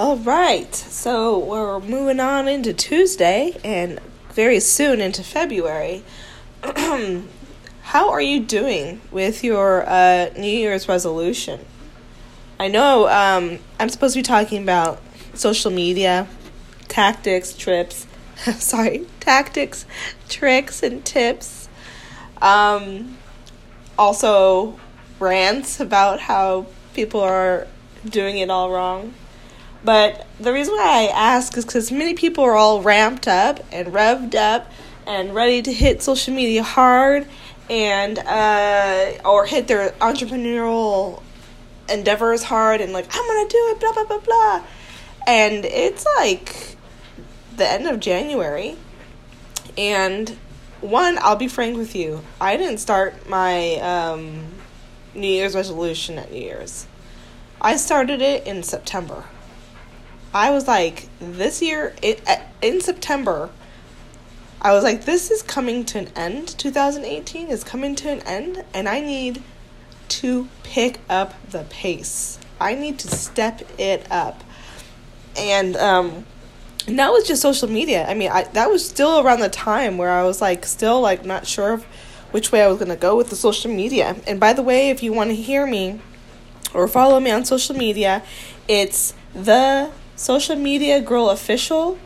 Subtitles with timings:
[0.00, 6.02] All right, so we're moving on into Tuesday and very soon into February.
[7.82, 11.60] How are you doing with your uh, New Year's resolution?
[12.58, 15.02] I know um, I'm supposed to be talking about
[15.34, 16.26] social media,
[16.88, 18.06] tactics, trips,
[18.54, 19.84] sorry, tactics,
[20.30, 21.68] tricks, and tips.
[22.40, 23.18] Um,
[23.98, 24.80] also,
[25.18, 27.66] rants about how people are
[28.08, 29.12] doing it all wrong.
[29.82, 33.88] But the reason why I ask is because many people are all ramped up and
[33.88, 34.70] revved up
[35.06, 37.26] and ready to hit social media hard
[37.70, 41.22] and uh, or hit their entrepreneurial
[41.88, 44.64] endeavors hard and like I'm gonna do it, blah blah blah blah.
[45.26, 46.76] And it's like
[47.56, 48.76] the end of January,
[49.78, 50.36] and
[50.80, 54.46] one, I'll be frank with you, I didn't start my um,
[55.14, 56.86] New Year's resolution at New Year's.
[57.60, 59.24] I started it in September.
[60.32, 61.94] I was like, this year,
[62.62, 63.50] in September,
[64.62, 66.48] I was like, this is coming to an end.
[66.58, 69.42] 2018 is coming to an end, and I need
[70.08, 72.38] to pick up the pace.
[72.60, 74.44] I need to step it up.
[75.36, 76.26] And, um,
[76.86, 78.06] and that was just social media.
[78.06, 81.24] I mean, I that was still around the time where I was like still like
[81.24, 81.82] not sure
[82.30, 84.16] which way I was going to go with the social media.
[84.26, 86.00] And by the way, if you want to hear me
[86.72, 88.22] or follow me on social media,
[88.66, 91.98] it's the social media girl official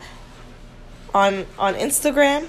[1.13, 2.47] on on Instagram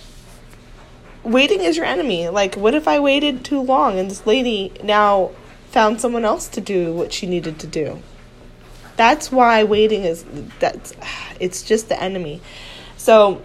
[1.24, 2.30] waiting is your enemy.
[2.30, 5.32] Like, what if I waited too long and this lady now
[5.72, 8.02] found someone else to do what she needed to do?
[8.96, 10.24] That's why waiting is
[10.60, 10.94] that's
[11.42, 12.42] it's just the enemy.
[13.08, 13.42] So,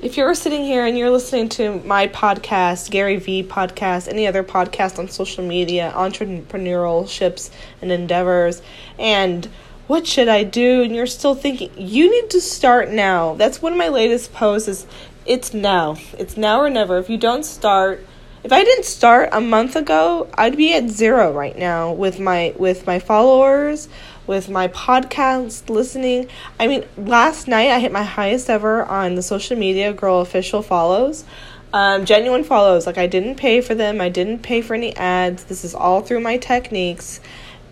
[0.00, 4.44] if you're sitting here and you're listening to my podcast, Gary V podcast, any other
[4.44, 7.50] podcast on social media, entrepreneurial ships
[7.82, 8.62] and endeavors,
[8.96, 9.46] and
[9.88, 10.84] what should I do?
[10.84, 13.34] And you're still thinking, you need to start now.
[13.34, 14.86] That's one of my latest posts is
[15.24, 15.96] it's now.
[16.16, 16.98] It's now or never.
[16.98, 18.06] If you don't start,
[18.46, 22.54] if I didn't start a month ago, I'd be at zero right now with my
[22.56, 23.88] with my followers,
[24.28, 26.28] with my podcast listening.
[26.60, 30.62] I mean, last night I hit my highest ever on the social media girl official
[30.62, 31.24] follows.
[31.72, 32.86] Um, genuine follows.
[32.86, 34.00] Like I didn't pay for them.
[34.00, 35.42] I didn't pay for any ads.
[35.42, 37.18] This is all through my techniques.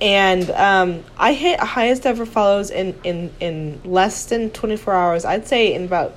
[0.01, 5.25] And um, I hit highest ever follows in, in, in less than 24 hours.
[5.25, 6.17] I'd say in about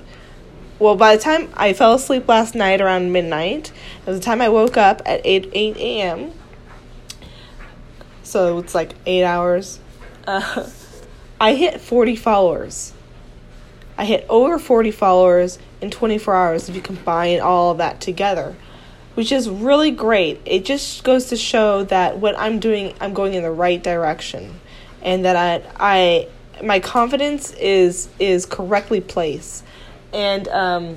[0.78, 3.72] well, by the time I fell asleep last night around midnight,
[4.04, 6.32] by the time I woke up at 8, 8 a.m.,
[8.22, 9.80] so it's like eight hours,
[10.26, 10.68] uh,
[11.40, 12.92] I hit 40 followers.
[13.96, 18.54] I hit over 40 followers in 24 hours if you combine all of that together,
[19.14, 20.40] which is really great.
[20.44, 24.60] It just goes to show that what I'm doing, I'm going in the right direction,
[25.02, 26.28] and that I, I
[26.62, 29.64] my confidence is is correctly placed
[30.12, 30.96] and um,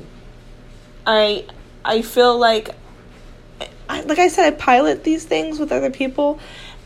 [1.05, 1.45] I
[1.83, 2.75] I feel like
[3.89, 6.39] I, like I said, I pilot these things with other people.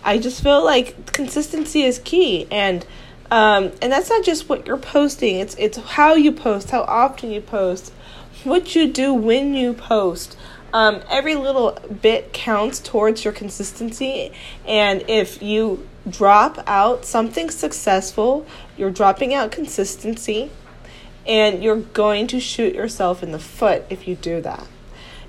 [0.03, 2.85] I just feel like consistency is key, and
[3.31, 5.37] um, and that's not just what you're posting.
[5.37, 7.91] It's it's how you post, how often you post,
[8.43, 10.37] what you do when you post.
[10.73, 14.31] Um, every little bit counts towards your consistency,
[14.67, 18.45] and if you drop out something successful,
[18.77, 20.51] you're dropping out consistency,
[21.27, 24.65] and you're going to shoot yourself in the foot if you do that.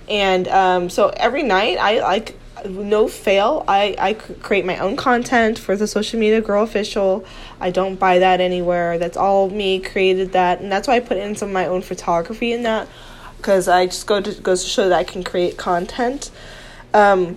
[0.08, 3.64] And um, so every night, I like no fail.
[3.69, 7.25] I, I create my own content for the social media girl official.
[7.60, 8.98] I don't buy that anywhere.
[8.98, 11.82] That's all me created that, and that's why I put in some of my own
[11.82, 12.88] photography in that,
[13.37, 16.31] because I just go to goes to show that I can create content.
[16.94, 17.37] Um,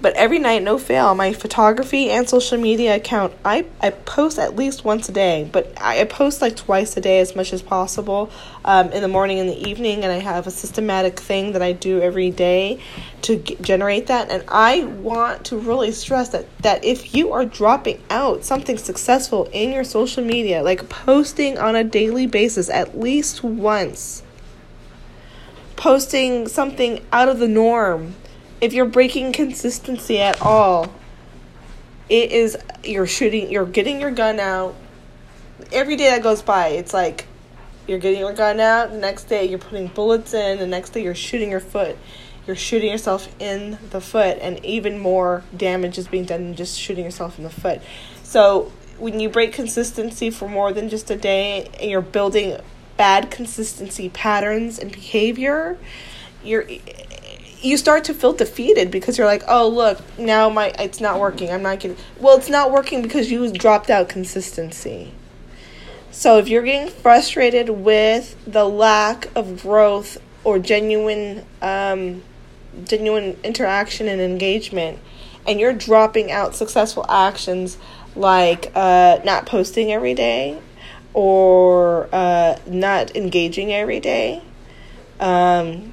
[0.00, 4.56] but every night, no fail, my photography and social media account, I, I post at
[4.56, 7.62] least once a day, but I, I post like twice a day as much as
[7.62, 8.30] possible
[8.64, 10.02] um, in the morning and the evening.
[10.02, 12.80] And I have a systematic thing that I do every day
[13.22, 14.30] to g- generate that.
[14.30, 19.48] And I want to really stress that, that if you are dropping out something successful
[19.52, 24.22] in your social media, like posting on a daily basis at least once,
[25.76, 28.14] posting something out of the norm
[28.60, 30.92] if you're breaking consistency at all,
[32.08, 34.74] it is you're shooting, you're getting your gun out.
[35.72, 37.26] Every day that goes by, it's like
[37.86, 38.90] you're getting your gun out.
[38.90, 40.58] The next day, you're putting bullets in.
[40.58, 41.96] The next day, you're shooting your foot.
[42.46, 46.78] You're shooting yourself in the foot, and even more damage is being done than just
[46.78, 47.80] shooting yourself in the foot.
[48.22, 52.58] So, when you break consistency for more than just a day and you're building
[52.96, 55.78] bad consistency patterns and behavior,
[56.44, 56.66] you're
[57.64, 61.50] you start to feel defeated because you're like, oh look, now my it's not working.
[61.50, 62.36] I'm not getting well.
[62.36, 65.12] It's not working because you dropped out consistency.
[66.10, 72.22] So if you're getting frustrated with the lack of growth or genuine um,
[72.84, 74.98] genuine interaction and engagement,
[75.46, 77.78] and you're dropping out successful actions
[78.14, 80.60] like uh, not posting every day
[81.14, 84.42] or uh, not engaging every day,
[85.18, 85.92] um,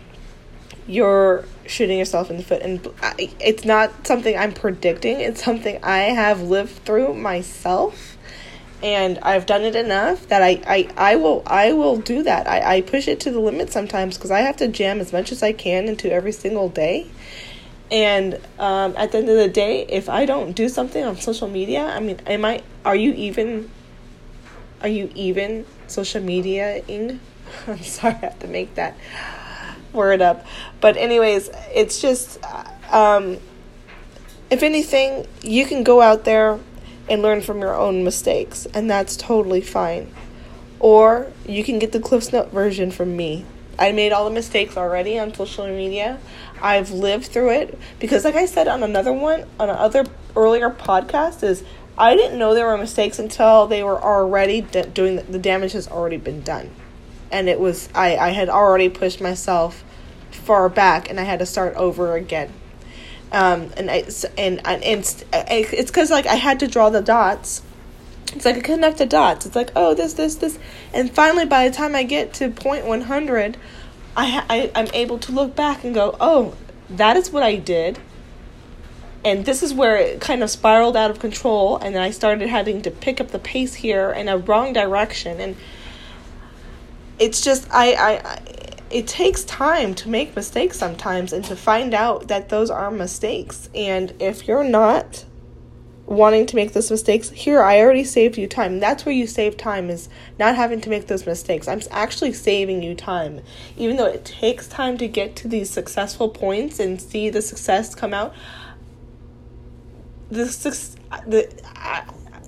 [0.87, 2.85] you're shooting yourself in the foot and
[3.39, 8.17] it's not something i'm predicting it's something i have lived through myself
[8.83, 12.45] and i've done it enough that i i, I will i will do that.
[12.45, 15.31] I, I push it to the limit sometimes because i have to jam as much
[15.31, 17.07] as i can into every single day.
[17.89, 21.47] And um, at the end of the day if i don't do something on social
[21.47, 23.69] media i mean am i are you even
[24.81, 27.19] are you even social mediaing?
[27.67, 28.97] I'm sorry i have to make that
[29.93, 30.45] word up.
[30.79, 32.39] But anyways, it's just
[32.91, 33.37] um,
[34.49, 36.59] if anything, you can go out there
[37.09, 40.13] and learn from your own mistakes, and that's totally fine.
[40.79, 43.45] Or you can get the Cliffs Note version from me.
[43.79, 46.19] I made all the mistakes already on social media.
[46.61, 50.05] I've lived through it because, like I said on another one, on another
[50.35, 51.63] earlier podcast, is
[51.97, 55.87] I didn't know there were mistakes until they were already doing the, the damage has
[55.87, 56.69] already been done
[57.31, 59.83] and it was I, I had already pushed myself
[60.31, 62.51] far back and I had to start over again.
[63.31, 64.03] Um, and I
[64.37, 67.61] and and, and it's because like I had to draw the dots.
[68.33, 69.45] It's like I connect the dots.
[69.45, 70.59] It's like oh this this this,
[70.93, 73.57] and finally by the time I get to point one hundred,
[74.15, 76.55] I, I I'm able to look back and go oh
[76.89, 77.99] that is what I did.
[79.23, 82.49] And this is where it kind of spiraled out of control, and then I started
[82.49, 85.55] having to pick up the pace here in a wrong direction, and
[87.21, 88.41] it's just I, I, I
[88.89, 93.69] it takes time to make mistakes sometimes and to find out that those are mistakes.
[93.73, 95.23] And if you're not
[96.05, 98.81] wanting to make those mistakes, here I already saved you time.
[98.81, 101.69] That's where you save time is not having to make those mistakes.
[101.69, 103.39] I'm actually saving you time.
[103.77, 107.95] Even though it takes time to get to these successful points and see the success
[107.95, 108.33] come out,
[110.29, 110.45] the
[111.27, 112.03] the I,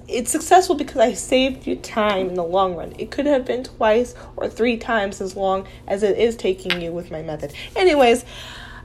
[0.07, 2.93] it's successful because I saved you time in the long run.
[2.99, 6.91] It could have been twice or three times as long as it is taking you
[6.91, 7.53] with my method.
[7.75, 8.25] Anyways,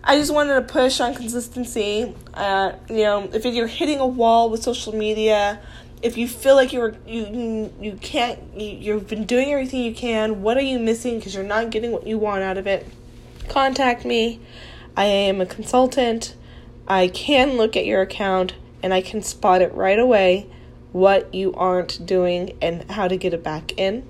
[0.04, 2.14] I just wanted to push on consistency.
[2.34, 5.60] Uh, you know, if you're hitting a wall with social media,
[6.02, 10.42] if you feel like you're you you can't you, you've been doing everything you can,
[10.42, 12.86] what are you missing because you're not getting what you want out of it?
[13.48, 14.40] Contact me.
[14.96, 16.36] I am a consultant.
[16.86, 20.48] I can look at your account and I can spot it right away
[20.98, 24.06] what you aren't doing and how to get it back in.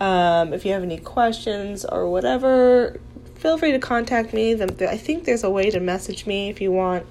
[0.00, 3.00] Um, if you have any questions or whatever,
[3.36, 4.60] feel free to contact me.
[4.60, 7.06] I think there's a way to message me if you want.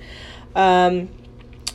[0.54, 1.10] Um,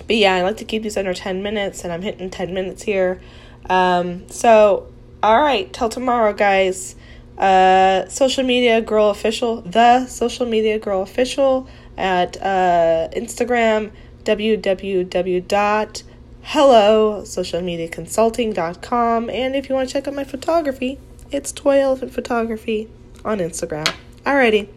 [0.07, 2.83] but yeah, I like to keep these under 10 minutes, and I'm hitting 10 minutes
[2.83, 3.21] here.
[3.69, 4.93] Um, so,
[5.23, 6.95] all right, till tomorrow, guys.
[7.39, 11.67] Uh, social media girl official, the social media girl official
[11.97, 13.91] at uh, Instagram,
[14.25, 16.03] www
[16.43, 20.99] hello socialmediaconsulting.com and if you want to check out my photography
[21.31, 22.89] it's toy elephant photography
[23.25, 23.87] on instagram.
[24.25, 24.69] Alrighty